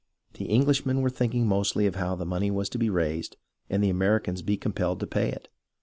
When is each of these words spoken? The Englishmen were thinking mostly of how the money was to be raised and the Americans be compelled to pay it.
The 0.33 0.49
Englishmen 0.51 1.01
were 1.03 1.11
thinking 1.11 1.45
mostly 1.45 1.85
of 1.85 1.93
how 1.93 2.15
the 2.15 2.25
money 2.25 2.49
was 2.49 2.69
to 2.69 2.79
be 2.79 2.89
raised 2.89 3.37
and 3.69 3.83
the 3.83 3.91
Americans 3.91 4.41
be 4.41 4.57
compelled 4.57 4.99
to 5.01 5.05
pay 5.05 5.29
it. 5.29 5.47